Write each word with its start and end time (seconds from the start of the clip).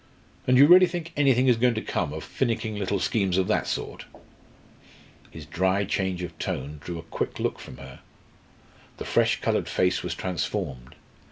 And 0.47 0.57
you 0.57 0.65
really 0.65 0.87
think 0.87 1.11
anything 1.15 1.45
is 1.45 1.57
going 1.57 1.75
to 1.75 1.81
come 1.83 2.11
out 2.11 2.15
of 2.15 2.23
finicking 2.23 2.75
little 2.75 2.99
schemes 2.99 3.37
of 3.37 3.47
that 3.49 3.67
sort?" 3.67 4.05
His 5.29 5.45
dry 5.45 5.85
change 5.85 6.23
of 6.23 6.35
tone 6.39 6.79
drew 6.83 6.97
a 6.97 7.03
quick 7.03 7.37
look 7.39 7.59
from 7.59 7.77
her. 7.77 7.99
The 8.97 9.05
fresh 9.05 9.41
coloured 9.41 9.69
face 9.69 10.01
was 10.01 10.15
transformed. 10.15 10.95